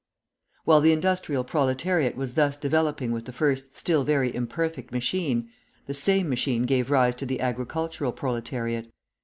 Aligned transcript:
While 0.65 0.81
the 0.81 0.93
industrial 0.93 1.43
proletariat 1.43 2.15
was 2.17 2.33
thus 2.33 2.57
developing 2.57 3.11
with 3.11 3.25
the 3.25 3.31
first 3.31 3.75
still 3.77 4.03
very 4.03 4.33
imperfect 4.33 4.91
machine, 4.91 5.51
the 5.85 5.93
same 5.93 6.27
machine 6.27 6.63
gave 6.63 6.89
rise 6.89 7.15
to 7.17 7.25
the 7.27 7.39
agricultural 7.39 8.11
proletariat. 8.11 8.89